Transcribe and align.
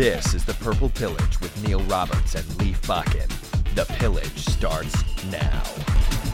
This 0.00 0.32
is 0.32 0.46
the 0.46 0.54
Purple 0.54 0.88
Pillage 0.88 1.42
with 1.42 1.54
Neil 1.62 1.82
Roberts 1.82 2.34
and 2.34 2.58
Leif 2.58 2.80
Bakken. 2.80 3.28
The 3.74 3.84
Pillage 3.96 4.46
starts 4.48 4.94
now. 5.26 5.62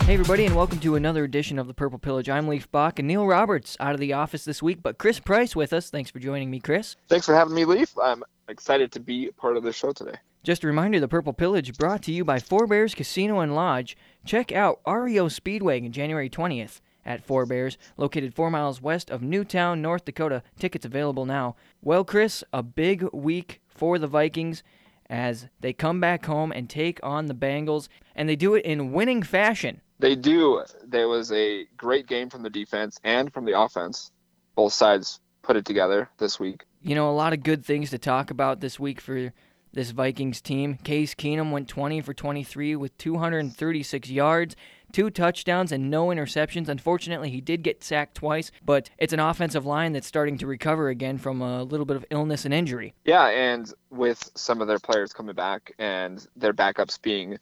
Hey, 0.04 0.14
everybody, 0.14 0.46
and 0.46 0.54
welcome 0.54 0.78
to 0.78 0.94
another 0.94 1.24
edition 1.24 1.58
of 1.58 1.66
the 1.66 1.74
Purple 1.74 1.98
Pillage. 1.98 2.28
I'm 2.28 2.46
Leif 2.46 2.70
Bakken 2.70 3.06
Neil 3.06 3.26
Roberts 3.26 3.76
out 3.80 3.92
of 3.92 3.98
the 3.98 4.12
office 4.12 4.44
this 4.44 4.62
week, 4.62 4.84
but 4.84 4.98
Chris 4.98 5.18
Price 5.18 5.56
with 5.56 5.72
us. 5.72 5.90
Thanks 5.90 6.12
for 6.12 6.20
joining 6.20 6.48
me, 6.48 6.60
Chris. 6.60 6.94
Thanks 7.08 7.26
for 7.26 7.34
having 7.34 7.56
me, 7.56 7.64
Leif. 7.64 7.92
I'm 8.00 8.22
excited 8.46 8.92
to 8.92 9.00
be 9.00 9.32
part 9.36 9.56
of 9.56 9.64
the 9.64 9.72
show 9.72 9.90
today. 9.90 10.14
Just 10.44 10.62
a 10.62 10.68
reminder 10.68 11.00
the 11.00 11.08
Purple 11.08 11.32
Pillage 11.32 11.76
brought 11.76 12.02
to 12.02 12.12
you 12.12 12.24
by 12.24 12.38
Four 12.38 12.68
Bears 12.68 12.94
Casino 12.94 13.40
and 13.40 13.56
Lodge. 13.56 13.96
Check 14.24 14.52
out 14.52 14.80
REO 14.86 15.26
Speedway 15.26 15.84
on 15.84 15.90
January 15.90 16.30
20th 16.30 16.78
at 17.06 17.24
Four 17.24 17.46
Bears, 17.46 17.78
located 17.96 18.34
four 18.34 18.50
miles 18.50 18.82
west 18.82 19.10
of 19.10 19.22
New 19.22 19.44
Town, 19.44 19.80
North 19.80 20.04
Dakota. 20.04 20.42
Tickets 20.58 20.84
available 20.84 21.24
now. 21.24 21.56
Well, 21.80 22.04
Chris, 22.04 22.44
a 22.52 22.62
big 22.62 23.04
week 23.14 23.62
for 23.68 23.98
the 23.98 24.08
Vikings 24.08 24.62
as 25.08 25.46
they 25.60 25.72
come 25.72 26.00
back 26.00 26.26
home 26.26 26.52
and 26.52 26.68
take 26.68 26.98
on 27.02 27.26
the 27.26 27.34
Bengals, 27.34 27.88
and 28.14 28.28
they 28.28 28.36
do 28.36 28.54
it 28.54 28.64
in 28.64 28.92
winning 28.92 29.22
fashion. 29.22 29.80
They 29.98 30.16
do. 30.16 30.62
There 30.84 31.08
was 31.08 31.32
a 31.32 31.64
great 31.76 32.06
game 32.06 32.28
from 32.28 32.42
the 32.42 32.50
defense 32.50 32.98
and 33.04 33.32
from 33.32 33.44
the 33.44 33.58
offense. 33.58 34.10
Both 34.54 34.72
sides 34.72 35.20
put 35.42 35.56
it 35.56 35.64
together 35.64 36.10
this 36.18 36.38
week. 36.40 36.64
You 36.82 36.94
know, 36.94 37.08
a 37.08 37.12
lot 37.12 37.32
of 37.32 37.42
good 37.42 37.64
things 37.64 37.90
to 37.90 37.98
talk 37.98 38.30
about 38.30 38.60
this 38.60 38.78
week 38.78 39.00
for 39.00 39.32
this 39.72 39.90
Vikings 39.90 40.40
team. 40.40 40.76
Case 40.78 41.14
Keenum 41.14 41.50
went 41.50 41.68
20 41.68 42.00
for 42.00 42.14
23 42.14 42.76
with 42.76 42.96
236 42.98 44.10
yards, 44.10 44.56
two 44.96 45.10
touchdowns, 45.10 45.72
and 45.72 45.90
no 45.90 46.06
interceptions. 46.06 46.70
Unfortunately, 46.70 47.28
he 47.28 47.42
did 47.42 47.62
get 47.62 47.84
sacked 47.84 48.14
twice, 48.14 48.50
but 48.64 48.88
it's 48.96 49.12
an 49.12 49.20
offensive 49.20 49.66
line 49.66 49.92
that's 49.92 50.06
starting 50.06 50.38
to 50.38 50.46
recover 50.46 50.88
again 50.88 51.18
from 51.18 51.42
a 51.42 51.62
little 51.64 51.84
bit 51.84 51.98
of 51.98 52.06
illness 52.08 52.46
and 52.46 52.54
injury. 52.54 52.94
Yeah, 53.04 53.26
and 53.26 53.70
with 53.90 54.30
some 54.34 54.62
of 54.62 54.68
their 54.68 54.78
players 54.78 55.12
coming 55.12 55.34
back 55.34 55.74
and 55.78 56.26
their 56.34 56.54
backups 56.54 56.98
being 57.02 57.36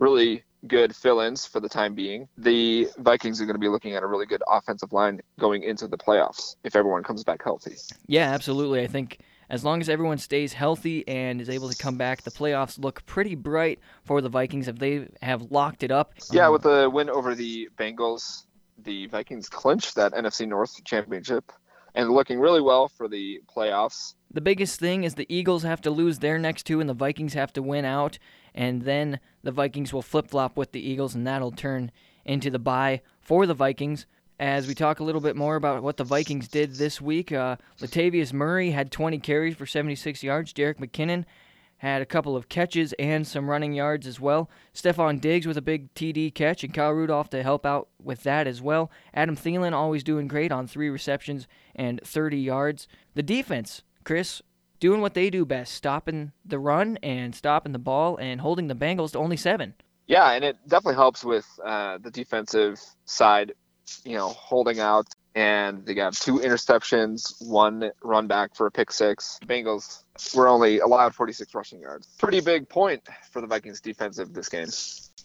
really 0.00 0.42
good 0.66 0.96
fill-ins 0.96 1.46
for 1.46 1.60
the 1.60 1.68
time 1.68 1.94
being. 1.94 2.26
The 2.38 2.88
Vikings 2.98 3.40
are 3.40 3.44
going 3.44 3.54
to 3.54 3.60
be 3.60 3.68
looking 3.68 3.94
at 3.94 4.02
a 4.02 4.06
really 4.08 4.26
good 4.26 4.42
offensive 4.48 4.92
line 4.92 5.20
going 5.38 5.62
into 5.62 5.86
the 5.86 5.96
playoffs 5.96 6.56
if 6.64 6.74
everyone 6.74 7.04
comes 7.04 7.22
back 7.22 7.40
healthy. 7.44 7.76
Yeah, 8.08 8.32
absolutely. 8.32 8.82
I 8.82 8.88
think 8.88 9.20
as 9.48 9.64
long 9.64 9.80
as 9.80 9.88
everyone 9.88 10.18
stays 10.18 10.52
healthy 10.52 11.06
and 11.06 11.40
is 11.40 11.48
able 11.48 11.68
to 11.70 11.76
come 11.76 11.96
back, 11.96 12.22
the 12.22 12.30
playoffs 12.30 12.78
look 12.78 13.04
pretty 13.06 13.34
bright 13.34 13.78
for 14.04 14.20
the 14.20 14.28
Vikings 14.28 14.68
if 14.68 14.78
they 14.78 15.08
have 15.22 15.50
locked 15.50 15.82
it 15.82 15.90
up. 15.90 16.14
Yeah, 16.32 16.46
Um, 16.46 16.52
with 16.52 16.62
the 16.62 16.90
win 16.92 17.08
over 17.08 17.34
the 17.34 17.68
Bengals, 17.78 18.44
the 18.78 19.06
Vikings 19.06 19.48
clinched 19.48 19.94
that 19.94 20.12
NFC 20.12 20.46
North 20.46 20.82
championship 20.84 21.52
and 21.94 22.10
looking 22.10 22.38
really 22.40 22.60
well 22.60 22.88
for 22.88 23.08
the 23.08 23.40
playoffs. 23.54 24.14
The 24.30 24.40
biggest 24.40 24.78
thing 24.78 25.04
is 25.04 25.14
the 25.14 25.32
Eagles 25.34 25.62
have 25.62 25.80
to 25.82 25.90
lose 25.90 26.18
their 26.18 26.38
next 26.38 26.64
two 26.64 26.80
and 26.80 26.88
the 26.88 26.94
Vikings 26.94 27.34
have 27.34 27.52
to 27.54 27.62
win 27.62 27.84
out, 27.84 28.18
and 28.54 28.82
then 28.82 29.20
the 29.42 29.52
Vikings 29.52 29.92
will 29.92 30.02
flip 30.02 30.28
flop 30.28 30.56
with 30.56 30.72
the 30.72 30.86
Eagles, 30.86 31.14
and 31.14 31.26
that'll 31.26 31.52
turn 31.52 31.90
into 32.24 32.50
the 32.50 32.58
bye 32.58 33.00
for 33.20 33.46
the 33.46 33.54
Vikings. 33.54 34.06
As 34.38 34.66
we 34.66 34.74
talk 34.74 35.00
a 35.00 35.04
little 35.04 35.22
bit 35.22 35.34
more 35.34 35.56
about 35.56 35.82
what 35.82 35.96
the 35.96 36.04
Vikings 36.04 36.46
did 36.46 36.74
this 36.74 37.00
week, 37.00 37.32
uh, 37.32 37.56
Latavius 37.80 38.34
Murray 38.34 38.70
had 38.70 38.92
20 38.92 39.18
carries 39.18 39.56
for 39.56 39.64
76 39.64 40.22
yards. 40.22 40.52
Jerick 40.52 40.76
McKinnon 40.76 41.24
had 41.78 42.02
a 42.02 42.06
couple 42.06 42.36
of 42.36 42.48
catches 42.48 42.92
and 42.94 43.26
some 43.26 43.48
running 43.48 43.72
yards 43.72 44.06
as 44.06 44.20
well. 44.20 44.50
Stefon 44.74 45.20
Diggs 45.20 45.46
with 45.46 45.56
a 45.56 45.62
big 45.62 45.92
TD 45.94 46.34
catch, 46.34 46.64
and 46.64 46.74
Kyle 46.74 46.92
Rudolph 46.92 47.30
to 47.30 47.42
help 47.42 47.64
out 47.64 47.88
with 48.02 48.22
that 48.24 48.46
as 48.46 48.60
well. 48.60 48.90
Adam 49.14 49.36
Thielen 49.36 49.72
always 49.72 50.04
doing 50.04 50.28
great 50.28 50.52
on 50.52 50.66
three 50.66 50.90
receptions 50.90 51.46
and 51.74 52.00
30 52.04 52.38
yards. 52.38 52.88
The 53.14 53.22
defense, 53.22 53.82
Chris, 54.04 54.42
doing 54.80 55.00
what 55.00 55.14
they 55.14 55.30
do 55.30 55.46
best, 55.46 55.72
stopping 55.72 56.32
the 56.44 56.58
run 56.58 56.98
and 57.02 57.34
stopping 57.34 57.72
the 57.72 57.78
ball 57.78 58.16
and 58.16 58.42
holding 58.42 58.68
the 58.68 58.74
Bengals 58.74 59.12
to 59.12 59.18
only 59.18 59.36
seven. 59.36 59.74
Yeah, 60.06 60.30
and 60.32 60.44
it 60.44 60.56
definitely 60.68 60.94
helps 60.94 61.24
with 61.24 61.46
uh, 61.64 61.98
the 61.98 62.10
defensive 62.10 62.80
side, 63.06 63.52
you 64.04 64.16
know, 64.16 64.28
holding 64.28 64.80
out. 64.80 65.06
And 65.34 65.84
they 65.84 65.92
got 65.92 66.14
two 66.14 66.38
interceptions, 66.38 67.46
one 67.46 67.90
run 68.02 68.26
back 68.26 68.56
for 68.56 68.66
a 68.66 68.70
pick 68.70 68.90
six. 68.90 69.38
Bengals 69.44 70.02
were 70.34 70.48
only 70.48 70.78
allowed 70.78 71.14
46 71.14 71.54
rushing 71.54 71.80
yards. 71.80 72.06
Pretty 72.18 72.40
big 72.40 72.70
point 72.70 73.06
for 73.30 73.42
the 73.42 73.46
Vikings 73.46 73.82
defensive 73.82 74.32
this 74.32 74.48
game. 74.48 74.68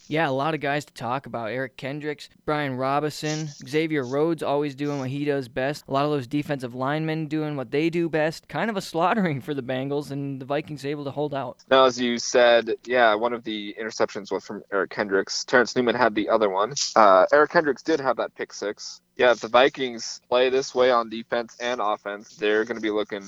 Yeah, 0.07 0.29
a 0.29 0.31
lot 0.31 0.53
of 0.53 0.59
guys 0.59 0.85
to 0.85 0.94
talk 0.94 1.25
about. 1.25 1.51
Eric 1.51 1.78
Kendricks, 1.78 2.29
Brian 2.45 2.75
Robison, 2.75 3.47
Xavier 3.67 4.03
Rhodes 4.03 4.44
always 4.44 4.75
doing 4.75 5.00
what 5.00 5.09
he 5.09 5.25
does 5.25 5.47
best. 5.47 5.85
A 5.88 5.94
lot 5.94 6.06
of 6.06 6.12
those 6.12 6.28
defensive 6.28 6.75
linemen 6.75 7.28
doing 7.28 7.56
what 7.56 7.72
they 7.72 7.89
do 7.89 8.09
best. 8.09 8.47
Kind 8.47 8.69
of 8.69 8.78
a 8.78 8.81
slaughtering 8.81 9.41
for 9.41 9.53
the 9.53 9.63
Bengals, 9.63 10.11
and 10.11 10.41
the 10.41 10.45
Vikings 10.45 10.85
able 10.85 11.06
to 11.06 11.11
hold 11.11 11.34
out. 11.34 11.57
Now, 11.69 11.85
as 11.85 12.00
you 12.00 12.19
said, 12.19 12.75
yeah, 12.85 13.16
one 13.16 13.34
of 13.34 13.44
the 13.44 13.75
interceptions 13.79 14.31
was 14.31 14.45
from 14.45 14.63
Eric 14.72 14.91
Kendricks. 14.91 15.45
Terence 15.45 15.75
Newman 15.75 15.95
had 15.95 16.16
the 16.16 16.29
other 16.29 16.50
one. 16.50 16.73
Uh, 16.95 17.25
Eric 17.31 17.51
Kendricks 17.51 17.84
did 17.84 18.00
have 18.00 18.17
that 18.17 18.35
pick 18.35 18.53
six. 18.53 19.01
Yeah, 19.16 19.31
if 19.31 19.40
the 19.40 19.47
Vikings 19.47 20.19
play 20.28 20.50
this 20.50 20.73
way 20.73 20.91
on 20.91 21.09
defense 21.09 21.56
and 21.59 21.79
offense, 21.79 22.35
they're 22.35 22.66
going 22.66 22.78
to 22.78 22.81
be 22.81 22.91
looking 22.91 23.23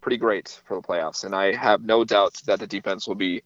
pretty 0.00 0.16
great 0.16 0.60
for 0.66 0.80
the 0.80 0.86
playoffs. 0.86 1.24
And 1.24 1.34
I 1.34 1.54
have 1.54 1.82
no 1.82 2.04
doubt 2.04 2.40
that 2.46 2.60
the 2.60 2.66
defense 2.66 3.08
will 3.08 3.14
be 3.14 3.42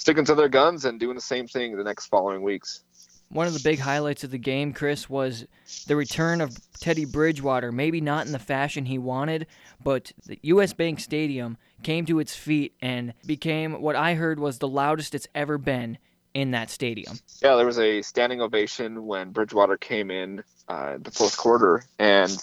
sticking 0.00 0.24
to 0.24 0.34
their 0.34 0.48
guns 0.48 0.86
and 0.86 0.98
doing 0.98 1.14
the 1.14 1.20
same 1.20 1.46
thing 1.46 1.76
the 1.76 1.84
next 1.84 2.06
following 2.06 2.40
weeks. 2.40 2.82
One 3.28 3.46
of 3.46 3.52
the 3.52 3.60
big 3.62 3.78
highlights 3.78 4.24
of 4.24 4.30
the 4.30 4.38
game, 4.38 4.72
Chris, 4.72 5.10
was 5.10 5.44
the 5.86 5.94
return 5.94 6.40
of 6.40 6.56
Teddy 6.80 7.04
Bridgewater. 7.04 7.70
Maybe 7.70 8.00
not 8.00 8.24
in 8.24 8.32
the 8.32 8.38
fashion 8.38 8.86
he 8.86 8.96
wanted, 8.96 9.46
but 9.84 10.10
the 10.26 10.38
U.S. 10.42 10.72
Bank 10.72 11.00
Stadium 11.00 11.58
came 11.82 12.06
to 12.06 12.18
its 12.18 12.34
feet 12.34 12.74
and 12.80 13.12
became 13.26 13.82
what 13.82 13.94
I 13.94 14.14
heard 14.14 14.40
was 14.40 14.58
the 14.58 14.66
loudest 14.66 15.14
it's 15.14 15.28
ever 15.34 15.58
been 15.58 15.98
in 16.32 16.52
that 16.52 16.70
stadium. 16.70 17.18
Yeah, 17.42 17.56
there 17.56 17.66
was 17.66 17.78
a 17.78 18.00
standing 18.00 18.40
ovation 18.40 19.06
when 19.06 19.32
Bridgewater 19.32 19.76
came 19.76 20.10
in 20.10 20.42
uh, 20.66 20.96
the 20.98 21.10
fourth 21.10 21.36
quarter, 21.36 21.84
and 21.98 22.36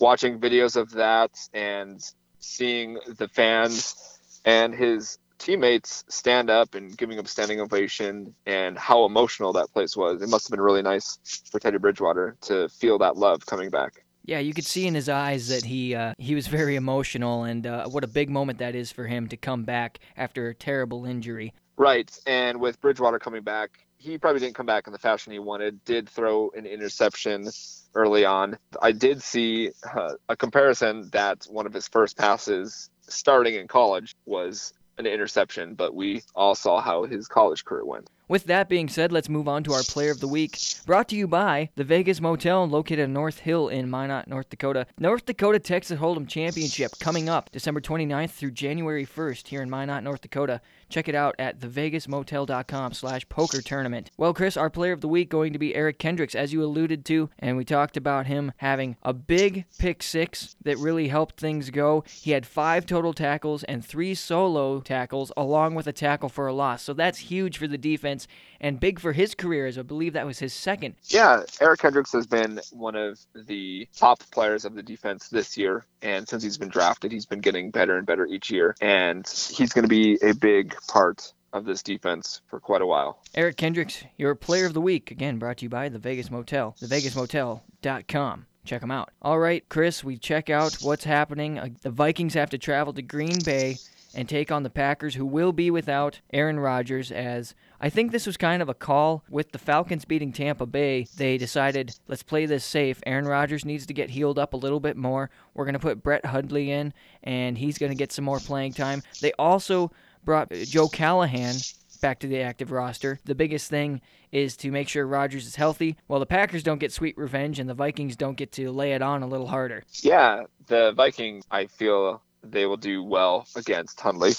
watching 0.00 0.40
videos 0.40 0.74
of 0.74 0.90
that 0.92 1.38
and 1.52 2.00
seeing 2.40 2.98
the 3.18 3.28
fans 3.28 4.18
and 4.44 4.74
his 4.74 5.18
teammates 5.38 6.04
stand 6.08 6.50
up 6.50 6.74
and 6.74 6.96
giving 6.96 7.18
him 7.18 7.24
a 7.24 7.28
standing 7.28 7.60
ovation 7.60 8.34
and 8.46 8.78
how 8.78 9.04
emotional 9.04 9.52
that 9.54 9.72
place 9.72 9.96
was. 9.96 10.22
It 10.22 10.28
must 10.28 10.46
have 10.46 10.50
been 10.50 10.60
really 10.60 10.82
nice 10.82 11.18
for 11.50 11.58
Teddy 11.60 11.78
Bridgewater 11.78 12.36
to 12.42 12.68
feel 12.68 12.98
that 12.98 13.16
love 13.16 13.46
coming 13.46 13.70
back. 13.70 14.04
Yeah, 14.26 14.38
you 14.38 14.54
could 14.54 14.64
see 14.64 14.86
in 14.86 14.94
his 14.94 15.08
eyes 15.08 15.48
that 15.48 15.64
he 15.64 15.94
uh, 15.94 16.14
he 16.16 16.34
was 16.34 16.46
very 16.46 16.76
emotional, 16.76 17.44
and 17.44 17.66
uh, 17.66 17.86
what 17.88 18.04
a 18.04 18.06
big 18.06 18.30
moment 18.30 18.58
that 18.58 18.74
is 18.74 18.90
for 18.90 19.06
him 19.06 19.28
to 19.28 19.36
come 19.36 19.64
back 19.64 19.98
after 20.16 20.48
a 20.48 20.54
terrible 20.54 21.04
injury. 21.04 21.52
Right, 21.76 22.10
and 22.26 22.58
with 22.58 22.80
Bridgewater 22.80 23.18
coming 23.18 23.42
back, 23.42 23.84
he 23.98 24.16
probably 24.16 24.40
didn't 24.40 24.54
come 24.54 24.64
back 24.64 24.86
in 24.86 24.92
the 24.94 24.98
fashion 24.98 25.32
he 25.32 25.38
wanted. 25.40 25.84
Did 25.84 26.08
throw 26.08 26.50
an 26.56 26.64
interception 26.64 27.48
early 27.94 28.24
on. 28.24 28.56
I 28.80 28.92
did 28.92 29.22
see 29.22 29.70
uh, 29.94 30.14
a 30.28 30.36
comparison 30.36 31.10
that 31.12 31.44
one 31.50 31.66
of 31.66 31.72
his 31.72 31.88
first 31.88 32.16
passes 32.16 32.90
starting 33.02 33.54
in 33.54 33.68
college 33.68 34.14
was 34.26 34.72
an 34.98 35.06
interception, 35.06 35.74
but 35.74 35.94
we 35.94 36.22
all 36.34 36.54
saw 36.54 36.80
how 36.80 37.04
his 37.04 37.28
college 37.28 37.64
career 37.64 37.84
went. 37.84 38.08
With 38.26 38.44
that 38.44 38.70
being 38.70 38.88
said, 38.88 39.12
let's 39.12 39.28
move 39.28 39.46
on 39.46 39.64
to 39.64 39.74
our 39.74 39.82
player 39.82 40.10
of 40.10 40.20
the 40.20 40.28
week. 40.28 40.58
Brought 40.86 41.08
to 41.10 41.16
you 41.16 41.28
by 41.28 41.68
the 41.74 41.84
Vegas 41.84 42.22
Motel, 42.22 42.66
located 42.66 43.00
in 43.00 43.12
North 43.12 43.40
Hill 43.40 43.68
in 43.68 43.90
Minot, 43.90 44.28
North 44.28 44.48
Dakota. 44.48 44.86
North 44.98 45.26
Dakota 45.26 45.58
Texas 45.58 46.00
Hold'em 46.00 46.26
Championship 46.26 46.92
coming 47.00 47.28
up 47.28 47.52
December 47.52 47.82
29th 47.82 48.30
through 48.30 48.52
January 48.52 49.04
1st 49.04 49.48
here 49.48 49.60
in 49.60 49.68
Minot, 49.68 50.02
North 50.02 50.22
Dakota. 50.22 50.62
Check 50.88 51.06
it 51.06 51.14
out 51.14 51.34
at 51.38 51.60
thevegasmotel.com 51.60 52.94
slash 52.94 53.28
poker 53.28 53.60
tournament. 53.60 54.10
Well, 54.16 54.32
Chris, 54.32 54.56
our 54.56 54.70
player 54.70 54.92
of 54.92 55.02
the 55.02 55.08
week 55.08 55.28
going 55.28 55.52
to 55.52 55.58
be 55.58 55.74
Eric 55.74 55.98
Kendricks, 55.98 56.34
as 56.34 56.52
you 56.52 56.62
alluded 56.62 57.04
to, 57.06 57.28
and 57.38 57.58
we 57.58 57.64
talked 57.64 57.98
about 57.98 58.26
him 58.26 58.52
having 58.58 58.96
a 59.02 59.12
big 59.12 59.66
pick 59.78 60.02
six 60.02 60.56
that 60.62 60.78
really 60.78 61.08
helped 61.08 61.38
things 61.38 61.68
go. 61.68 62.04
He 62.08 62.30
had 62.30 62.46
five 62.46 62.86
total 62.86 63.12
tackles 63.12 63.64
and 63.64 63.84
three 63.84 64.14
solo 64.14 64.80
tackles, 64.80 65.30
along 65.36 65.74
with 65.74 65.86
a 65.86 65.92
tackle 65.92 66.30
for 66.30 66.46
a 66.46 66.54
loss. 66.54 66.82
So 66.82 66.94
that's 66.94 67.18
huge 67.18 67.58
for 67.58 67.66
the 67.66 67.76
defense 67.76 68.13
and 68.60 68.80
big 68.80 68.98
for 69.00 69.12
his 69.12 69.34
career, 69.34 69.66
as 69.66 69.78
I 69.78 69.82
believe 69.82 70.12
that 70.14 70.26
was 70.26 70.38
his 70.38 70.52
second. 70.52 70.94
Yeah, 71.04 71.42
Eric 71.60 71.80
Kendricks 71.80 72.12
has 72.12 72.26
been 72.26 72.60
one 72.72 72.94
of 72.94 73.18
the 73.34 73.88
top 73.96 74.20
players 74.30 74.64
of 74.64 74.74
the 74.74 74.82
defense 74.82 75.28
this 75.28 75.56
year. 75.56 75.84
And 76.02 76.28
since 76.28 76.42
he's 76.42 76.58
been 76.58 76.68
drafted, 76.68 77.12
he's 77.12 77.26
been 77.26 77.40
getting 77.40 77.70
better 77.70 77.96
and 77.96 78.06
better 78.06 78.26
each 78.26 78.50
year. 78.50 78.74
And 78.80 79.26
he's 79.26 79.72
going 79.72 79.84
to 79.84 79.88
be 79.88 80.18
a 80.22 80.34
big 80.34 80.74
part 80.88 81.32
of 81.52 81.64
this 81.64 81.82
defense 81.82 82.40
for 82.48 82.58
quite 82.58 82.82
a 82.82 82.86
while. 82.86 83.20
Eric 83.34 83.56
Kendricks, 83.56 84.02
your 84.16 84.34
player 84.34 84.66
of 84.66 84.74
the 84.74 84.80
week, 84.80 85.10
again 85.12 85.38
brought 85.38 85.58
to 85.58 85.64
you 85.64 85.68
by 85.68 85.88
the 85.88 85.98
Vegas 86.00 86.30
Motel, 86.30 86.74
thevegasmotel.com. 86.82 88.46
Check 88.64 88.80
them 88.80 88.90
out. 88.90 89.10
All 89.20 89.38
right, 89.38 89.62
Chris, 89.68 90.02
we 90.02 90.16
check 90.16 90.48
out 90.48 90.74
what's 90.80 91.04
happening. 91.04 91.58
Uh, 91.58 91.68
The 91.82 91.90
Vikings 91.90 92.34
have 92.34 92.50
to 92.50 92.58
travel 92.58 92.92
to 92.94 93.02
Green 93.02 93.38
Bay 93.44 93.76
and 94.14 94.28
take 94.28 94.52
on 94.52 94.62
the 94.62 94.70
Packers, 94.70 95.14
who 95.14 95.26
will 95.26 95.52
be 95.52 95.70
without 95.70 96.20
Aaron 96.32 96.58
Rodgers, 96.58 97.10
as 97.10 97.54
I 97.80 97.90
think 97.90 98.12
this 98.12 98.26
was 98.26 98.36
kind 98.36 98.62
of 98.62 98.68
a 98.68 98.74
call 98.74 99.24
with 99.28 99.52
the 99.52 99.58
Falcons 99.58 100.04
beating 100.04 100.32
Tampa 100.32 100.66
Bay. 100.66 101.06
They 101.16 101.36
decided, 101.36 101.94
let's 102.08 102.22
play 102.22 102.46
this 102.46 102.64
safe. 102.64 103.00
Aaron 103.06 103.26
Rodgers 103.26 103.64
needs 103.64 103.86
to 103.86 103.94
get 103.94 104.10
healed 104.10 104.38
up 104.38 104.54
a 104.54 104.58
little 104.58 104.80
bit 104.80 104.96
more. 104.96 105.30
We're 105.54 105.64
going 105.64 105.74
to 105.74 105.78
put 105.78 106.02
Brett 106.02 106.24
Hundley 106.24 106.70
in, 106.70 106.94
and 107.22 107.58
he's 107.58 107.78
going 107.78 107.92
to 107.92 107.98
get 107.98 108.12
some 108.12 108.24
more 108.24 108.40
playing 108.40 108.74
time. 108.74 109.02
They 109.20 109.32
also 109.32 109.90
brought 110.24 110.50
Joe 110.50 110.88
Callahan 110.88 111.56
back 112.00 112.18
to 112.20 112.26
the 112.26 112.40
active 112.40 112.70
roster. 112.70 113.18
The 113.24 113.34
biggest 113.34 113.70
thing 113.70 114.00
is 114.30 114.56
to 114.58 114.70
make 114.70 114.88
sure 114.88 115.06
Rodgers 115.06 115.46
is 115.46 115.56
healthy, 115.56 115.96
while 116.06 116.20
the 116.20 116.26
Packers 116.26 116.62
don't 116.62 116.78
get 116.78 116.92
sweet 116.92 117.16
revenge 117.16 117.58
and 117.58 117.68
the 117.68 117.74
Vikings 117.74 118.16
don't 118.16 118.36
get 118.36 118.52
to 118.52 118.70
lay 118.70 118.92
it 118.92 119.02
on 119.02 119.22
a 119.22 119.26
little 119.26 119.46
harder. 119.46 119.84
Yeah, 120.02 120.44
the 120.66 120.92
Vikings, 120.92 121.44
I 121.50 121.66
feel 121.66 122.22
they 122.50 122.66
will 122.66 122.76
do 122.76 123.02
well 123.02 123.46
against 123.56 124.00
Hundley. 124.00 124.32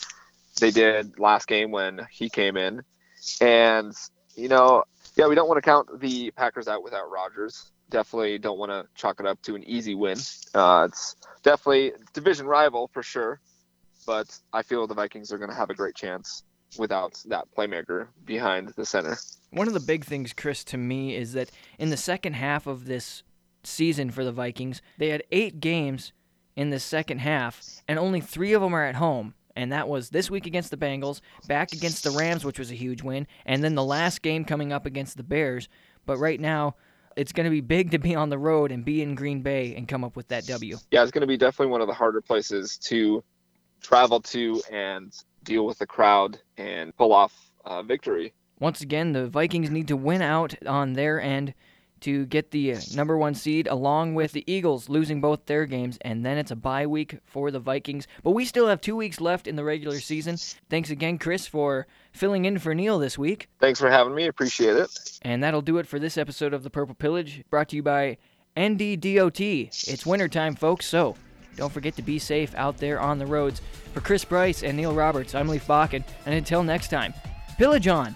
They 0.60 0.72
did 0.72 1.20
last 1.20 1.48
game 1.48 1.72
when 1.72 2.08
he 2.12 2.30
came 2.30 2.58
in. 2.58 2.82
And, 3.42 3.94
you 4.36 4.48
know, 4.48 4.84
yeah, 5.16 5.28
we 5.28 5.36
don't 5.36 5.48
want 5.48 5.58
to 5.58 5.62
count 5.62 6.00
the 6.00 6.32
Packers 6.32 6.68
out 6.68 6.84
without 6.84 7.10
Rodgers. 7.10 7.72
Definitely 7.90 8.38
don't 8.40 8.58
want 8.58 8.72
to 8.72 8.86
chalk 8.96 9.20
it 9.20 9.26
up 9.26 9.42
to 9.44 9.56
an 9.56 9.64
easy 9.64 9.96
win. 9.96 10.18
Uh, 10.54 10.88
it's 10.90 11.16
definitely 11.44 11.94
division 12.14 12.46
rival 12.46 12.90
for 12.94 13.04
sure, 13.04 13.40
but 14.06 14.38
I 14.54 14.64
feel 14.64 14.88
the 14.88 14.96
Vikings 14.96 15.32
are 15.32 15.38
going 15.38 15.50
to 15.50 15.56
have 15.56 15.70
a 15.70 15.76
great 15.76 15.96
chance 15.96 16.44
without 16.78 17.22
that 17.28 17.46
playmaker 17.58 18.08
behind 18.26 18.70
the 18.76 18.86
center. 18.86 19.18
One 19.52 19.68
of 19.68 19.74
the 19.74 19.80
big 19.80 20.04
things, 20.04 20.34
Chris, 20.34 20.64
to 20.66 20.78
me 20.78 21.16
is 21.16 21.34
that 21.34 21.52
in 21.80 21.90
the 21.90 21.98
second 21.98 22.34
half 22.34 22.68
of 22.68 22.86
this 22.86 23.24
season 23.64 24.12
for 24.12 24.24
the 24.24 24.32
Vikings, 24.32 24.82
they 24.98 25.10
had 25.10 25.24
eight 25.32 25.60
games 25.60 26.12
in 26.56 26.70
the 26.70 26.80
second 26.80 27.20
half, 27.20 27.62
and 27.88 28.00
only 28.00 28.22
three 28.22 28.54
of 28.54 28.62
them 28.62 28.74
are 28.74 28.86
at 28.86 28.96
home. 28.96 29.34
And 29.58 29.72
that 29.72 29.88
was 29.88 30.10
this 30.10 30.30
week 30.30 30.46
against 30.46 30.70
the 30.70 30.78
Bengals, 30.78 31.22
back 31.48 31.72
against 31.72 32.04
the 32.04 32.12
Rams, 32.12 32.44
which 32.44 32.60
was 32.60 32.72
a 32.72 32.76
huge 32.76 33.02
win, 33.02 33.26
and 33.46 33.64
then 33.64 33.76
the 33.76 33.84
last 33.84 34.22
game 34.22 34.44
coming 34.44 34.74
up 34.74 34.86
against 34.86 35.16
the 35.16 35.24
Bears. 35.24 35.70
But 36.06 36.18
right 36.18 36.40
now, 36.40 36.76
it's 37.16 37.32
going 37.32 37.46
to 37.46 37.50
be 37.50 37.62
big 37.62 37.92
to 37.92 37.98
be 37.98 38.16
on 38.16 38.30
the 38.30 38.38
road 38.38 38.72
and 38.72 38.84
be 38.84 39.02
in 39.02 39.16
Green 39.16 39.42
Bay 39.42 39.74
and 39.76 39.88
come 39.88 40.04
up 40.04 40.18
with 40.18 40.28
that 40.28 40.46
W. 40.48 40.78
Yeah, 40.92 41.04
it's 41.04 41.12
going 41.12 41.22
to 41.22 41.28
be 41.28 41.38
definitely 41.38 41.72
one 41.72 41.82
of 41.82 41.88
the 41.88 41.94
harder 41.94 42.20
places 42.20 42.78
to 42.80 43.24
travel 43.82 44.20
to 44.20 44.62
and 44.72 45.14
deal 45.44 45.66
with 45.66 45.78
the 45.78 45.88
crowd 45.88 46.40
and 46.58 46.96
pull 46.98 47.14
off 47.14 47.34
uh, 47.64 47.82
victory. 47.82 48.34
Once 48.60 48.82
again, 48.82 49.14
the 49.14 49.28
Vikings 49.28 49.70
need 49.70 49.88
to 49.88 49.96
win 49.96 50.22
out 50.22 50.56
on 50.66 50.94
their 50.94 51.22
end 51.22 51.54
to 52.06 52.26
get 52.28 52.52
the 52.52 52.74
uh, 52.74 52.80
number 52.94 53.18
one 53.18 53.34
seed, 53.34 53.68
along 53.68 54.14
with 54.14 54.32
the 54.32 54.44
Eagles 54.46 54.90
losing 54.90 55.22
both 55.22 55.48
their 55.48 55.66
games, 55.66 55.98
and 56.02 56.24
then 56.24 56.38
it's 56.38 56.52
a 56.52 56.56
bye 56.56 56.86
week 56.86 57.18
for 57.26 57.50
the 57.50 57.60
Vikings. 57.60 58.06
But 58.24 58.32
we 58.32 58.46
still 58.46 58.68
have 58.68 58.80
two 58.80 58.96
weeks 58.96 59.20
left 59.20 59.48
in 59.48 59.56
the 59.56 59.64
regular 59.64 60.00
season. 60.00 60.38
Thanks 60.70 60.92
again, 60.92 61.18
Chris, 61.18 61.48
for 61.48 61.88
filling 62.12 62.46
in 62.46 62.60
for 62.60 62.76
Neil 62.76 63.00
this 63.00 63.18
week. 63.18 63.50
Thanks 63.60 63.80
for 63.80 63.90
having 63.90 64.14
me. 64.14 64.28
Appreciate 64.28 64.76
it. 64.76 65.20
And 65.24 65.44
that'll 65.44 65.64
do 65.64 65.80
it 65.80 65.88
for 65.88 65.98
this 65.98 66.16
episode 66.16 66.54
of 66.54 66.62
the 66.62 66.70
Purple 66.70 66.94
Pillage, 66.94 67.44
brought 67.50 67.70
to 67.70 67.76
you 67.76 67.82
by 67.82 68.18
NDDOT. 68.56 69.88
It's 69.88 70.06
wintertime, 70.06 70.54
folks, 70.54 70.86
so 70.86 71.16
don't 71.56 71.74
forget 71.74 71.96
to 71.96 72.04
be 72.04 72.20
safe 72.20 72.54
out 72.54 72.78
there 72.78 73.00
on 73.00 73.18
the 73.18 73.26
roads. 73.26 73.64
For 73.94 74.02
Chris 74.02 74.24
Price 74.24 74.62
and 74.62 74.78
Neil 74.78 74.94
Roberts, 74.94 75.34
I'm 75.34 75.48
Leif 75.48 75.66
Bakken, 75.66 76.04
and 76.28 76.36
until 76.36 76.62
next 76.62 76.90
time, 76.90 77.16
pillage 77.58 77.88
on! 77.88 78.16